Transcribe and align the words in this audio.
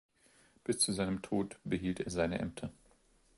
Bis 0.63 0.79
zu 0.79 0.93
seinem 0.93 1.21
Tod 1.21 1.59
behielt 1.63 1.99
er 1.99 2.09
seine 2.09 2.39
Ämter. 2.39 2.71